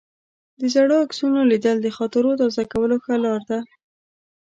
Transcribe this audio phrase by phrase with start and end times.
[0.59, 3.59] د زړو عکسونو لیدل د خاطرو تازه کولو ښه لار ده.